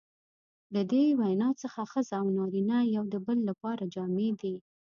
له 0.73 0.81
دې 0.91 1.03
وینا 1.19 1.49
څخه 1.61 1.81
ښځه 1.91 2.15
او 2.21 2.27
نارینه 2.37 2.77
یو 2.95 3.03
د 3.13 3.15
بل 3.25 3.37
لپاره 3.49 3.83
جامې 3.95 4.29
دي. 4.41 4.55